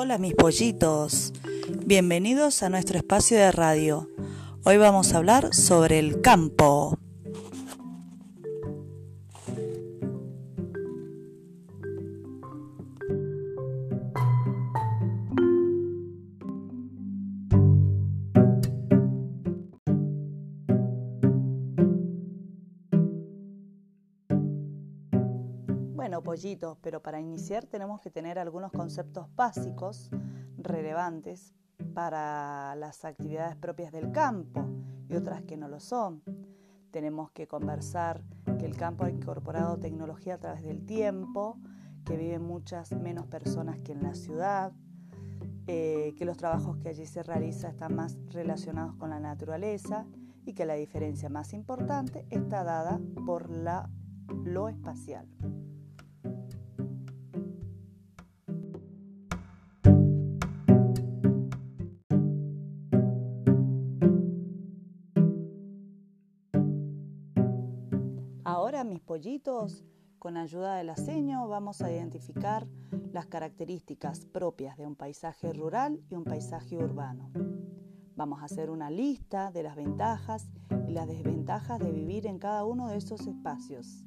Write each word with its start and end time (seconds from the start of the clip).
Hola 0.00 0.16
mis 0.16 0.32
pollitos, 0.32 1.32
bienvenidos 1.84 2.62
a 2.62 2.68
nuestro 2.68 2.98
espacio 2.98 3.36
de 3.36 3.50
radio. 3.50 4.08
Hoy 4.62 4.76
vamos 4.76 5.12
a 5.12 5.16
hablar 5.16 5.52
sobre 5.52 5.98
el 5.98 6.20
campo. 6.20 6.96
Bueno, 26.08 26.22
pollitos, 26.22 26.78
pero 26.80 27.02
para 27.02 27.20
iniciar 27.20 27.66
tenemos 27.66 28.00
que 28.00 28.10
tener 28.10 28.38
algunos 28.38 28.72
conceptos 28.72 29.26
básicos 29.36 30.08
relevantes 30.56 31.52
para 31.92 32.74
las 32.76 33.04
actividades 33.04 33.56
propias 33.56 33.92
del 33.92 34.10
campo 34.10 34.64
y 35.06 35.16
otras 35.16 35.42
que 35.42 35.58
no 35.58 35.68
lo 35.68 35.80
son. 35.80 36.22
Tenemos 36.92 37.30
que 37.32 37.46
conversar 37.46 38.22
que 38.58 38.64
el 38.64 38.74
campo 38.74 39.04
ha 39.04 39.10
incorporado 39.10 39.76
tecnología 39.76 40.36
a 40.36 40.38
través 40.38 40.62
del 40.62 40.86
tiempo, 40.86 41.58
que 42.06 42.16
viven 42.16 42.42
muchas 42.42 42.92
menos 42.92 43.26
personas 43.26 43.78
que 43.80 43.92
en 43.92 44.02
la 44.02 44.14
ciudad, 44.14 44.72
eh, 45.66 46.14
que 46.16 46.24
los 46.24 46.38
trabajos 46.38 46.78
que 46.78 46.88
allí 46.88 47.04
se 47.04 47.22
realizan 47.22 47.72
están 47.72 47.94
más 47.94 48.16
relacionados 48.30 48.94
con 48.94 49.10
la 49.10 49.20
naturaleza 49.20 50.06
y 50.46 50.54
que 50.54 50.64
la 50.64 50.72
diferencia 50.72 51.28
más 51.28 51.52
importante 51.52 52.24
está 52.30 52.64
dada 52.64 52.98
por 53.26 53.50
la, 53.50 53.90
lo 54.42 54.70
espacial. 54.70 55.28
Mis 68.88 69.00
pollitos, 69.00 69.84
con 70.18 70.36
ayuda 70.36 70.76
del 70.76 70.90
aceño, 70.90 71.46
vamos 71.46 71.82
a 71.82 71.92
identificar 71.92 72.66
las 73.12 73.26
características 73.26 74.24
propias 74.24 74.76
de 74.76 74.86
un 74.86 74.96
paisaje 74.96 75.52
rural 75.52 76.00
y 76.08 76.16
un 76.16 76.24
paisaje 76.24 76.76
urbano. 76.76 77.30
Vamos 78.16 78.42
a 78.42 78.46
hacer 78.46 78.70
una 78.70 78.90
lista 78.90 79.52
de 79.52 79.62
las 79.62 79.76
ventajas 79.76 80.48
y 80.88 80.92
las 80.92 81.06
desventajas 81.06 81.78
de 81.78 81.92
vivir 81.92 82.26
en 82.26 82.38
cada 82.38 82.64
uno 82.64 82.88
de 82.88 82.96
esos 82.96 83.26
espacios. 83.26 84.04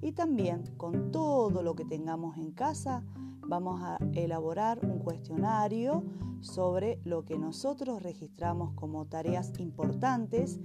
Y 0.00 0.12
también 0.12 0.62
con 0.76 1.10
todo 1.10 1.62
lo 1.62 1.74
que 1.74 1.84
tengamos 1.84 2.36
en 2.36 2.52
casa, 2.52 3.02
vamos 3.46 3.80
a 3.82 3.98
elaborar 4.14 4.84
un 4.84 4.98
cuestionario 4.98 6.04
sobre 6.40 7.00
lo 7.04 7.24
que 7.24 7.38
nosotros 7.38 8.02
registramos 8.02 8.72
como 8.74 9.06
tareas 9.06 9.52
importantes 9.58 10.60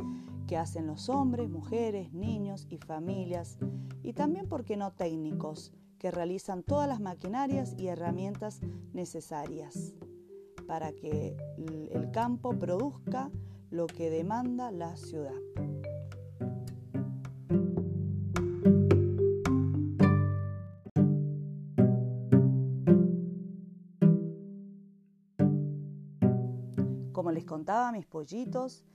que 0.47 0.57
hacen 0.57 0.87
los 0.87 1.09
hombres, 1.09 1.49
mujeres, 1.49 2.13
niños 2.13 2.67
y 2.69 2.77
familias, 2.77 3.57
y 4.01 4.13
también, 4.13 4.47
¿por 4.47 4.63
qué 4.63 4.77
no, 4.77 4.93
técnicos, 4.93 5.73
que 5.99 6.11
realizan 6.11 6.63
todas 6.63 6.87
las 6.87 6.99
maquinarias 6.99 7.75
y 7.77 7.87
herramientas 7.87 8.61
necesarias 8.93 9.93
para 10.67 10.93
que 10.93 11.35
el 11.91 12.11
campo 12.11 12.57
produzca 12.57 13.31
lo 13.69 13.87
que 13.87 14.09
demanda 14.09 14.71
la 14.71 14.95
ciudad. 14.95 15.33
Como 27.17 27.31
les 27.31 27.45
contaba 27.45 27.91
mis 27.91 28.05
pollitos, 28.05 28.85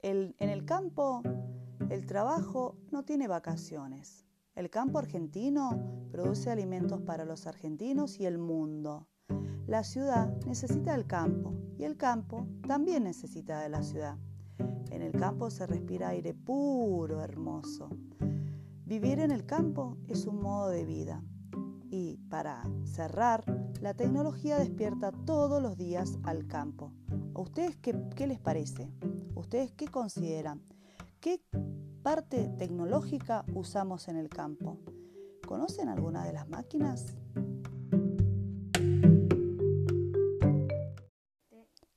en 0.00 0.34
el 0.38 0.64
campo 0.64 1.20
el 1.90 2.06
trabajo 2.06 2.78
no 2.90 3.04
tiene 3.04 3.28
vacaciones. 3.28 4.24
El 4.54 4.70
campo 4.70 4.98
argentino 4.98 6.08
produce 6.10 6.50
alimentos 6.50 7.02
para 7.02 7.26
los 7.26 7.46
argentinos 7.46 8.18
y 8.18 8.24
el 8.24 8.38
mundo. 8.38 9.08
La 9.66 9.84
ciudad 9.84 10.34
necesita 10.46 10.92
del 10.92 11.06
campo 11.06 11.52
y 11.76 11.84
el 11.84 11.98
campo 11.98 12.48
también 12.66 13.04
necesita 13.04 13.60
de 13.60 13.68
la 13.68 13.82
ciudad. 13.82 14.16
En 14.90 15.02
el 15.02 15.12
campo 15.12 15.50
se 15.50 15.66
respira 15.66 16.08
aire 16.08 16.32
puro, 16.32 17.20
hermoso. 17.20 17.90
Vivir 18.86 19.18
en 19.18 19.30
el 19.30 19.44
campo 19.44 19.98
es 20.08 20.24
un 20.24 20.40
modo 20.40 20.70
de 20.70 20.86
vida. 20.86 21.22
Y 21.98 22.18
para 22.28 22.62
cerrar, 22.84 23.42
la 23.80 23.94
tecnología 23.94 24.58
despierta 24.58 25.12
todos 25.12 25.62
los 25.62 25.78
días 25.78 26.18
al 26.24 26.46
campo. 26.46 26.92
¿A 27.34 27.40
ustedes 27.40 27.78
qué, 27.78 27.98
qué 28.14 28.26
les 28.26 28.38
parece? 28.38 28.92
¿Ustedes 29.34 29.72
qué 29.72 29.88
consideran? 29.88 30.62
¿Qué 31.20 31.40
parte 32.02 32.50
tecnológica 32.58 33.46
usamos 33.54 34.08
en 34.08 34.18
el 34.18 34.28
campo? 34.28 34.78
¿Conocen 35.46 35.88
alguna 35.88 36.26
de 36.26 36.34
las 36.34 36.46
máquinas? 36.50 37.16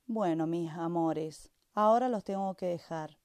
Bueno, 0.06 0.46
mis 0.46 0.70
amores, 0.70 1.50
ahora 1.74 2.08
los 2.08 2.24
tengo 2.24 2.54
que 2.54 2.64
dejar, 2.64 3.18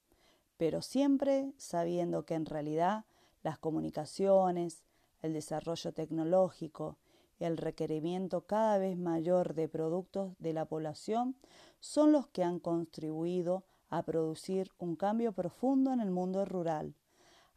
pero 0.58 0.82
siempre 0.82 1.54
sabiendo 1.56 2.26
que 2.26 2.34
en 2.34 2.46
realidad 2.46 3.06
las 3.44 3.60
comunicaciones, 3.60 4.84
el 5.26 5.34
desarrollo 5.34 5.92
tecnológico 5.94 6.98
y 7.40 7.44
el 7.44 7.58
requerimiento 7.58 8.42
cada 8.42 8.78
vez 8.78 8.98
mayor 8.98 9.54
de 9.54 9.68
productos 9.68 10.34
de 10.40 10.54
la 10.54 10.66
población 10.66 11.36
son 11.80 12.12
los 12.12 12.28
que 12.28 12.44
han 12.44 12.60
contribuido 12.60 13.66
a 13.90 14.04
producir 14.04 14.72
un 14.78 14.96
cambio 14.96 15.34
profundo 15.34 15.92
en 15.94 16.00
el 16.00 16.12
mundo 16.12 16.46
rural. 16.46 16.96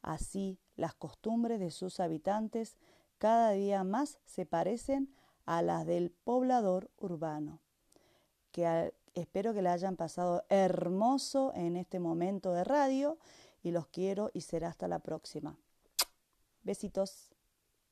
Así, 0.03 0.59
las 0.77 0.95
costumbres 0.95 1.61
de 1.61 1.71
sus 1.71 2.01
habitantes 2.01 2.77
cada 3.19 3.51
día 3.53 3.85
más 3.85 4.19
se 4.25 4.47
parecen 4.47 5.13
a 5.45 5.63
las 5.63 5.87
del 5.87 6.11
poblador 6.11 6.91
urbano. 6.99 7.61
Que 8.53 8.93
espero 9.15 9.55
que 9.55 9.63
la 9.63 9.73
hayan 9.73 9.97
pasado 9.97 10.45
hermoso 10.49 11.53
en 11.55 11.77
este 11.77 11.99
momento 11.99 12.53
de 12.53 12.65
radio 12.65 13.19
y 13.63 13.73
los 13.73 13.87
quiero 13.89 14.31
y 14.33 14.43
será 14.43 14.69
hasta 14.69 14.89
la 14.89 15.01
próxima. 15.01 15.57
Besitos. 16.63 17.38